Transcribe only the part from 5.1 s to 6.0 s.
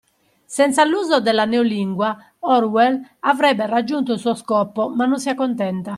si accontenta